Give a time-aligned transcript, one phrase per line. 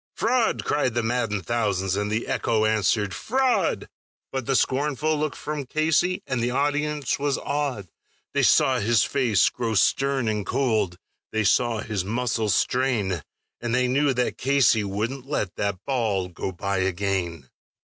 [0.15, 3.87] "Fraud!" cried the maddened thousands, and the echo answered, "Fraud!"
[4.31, 7.87] But the scornful look from Casey, and the audience was awed;
[8.33, 10.97] They saw his face grow stern and cold,
[11.31, 13.21] they saw his muscles strain,
[13.61, 17.51] And they knew that Casey wouldn't let that ball go by again.